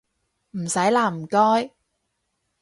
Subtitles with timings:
[0.53, 1.75] 唔使喇唔該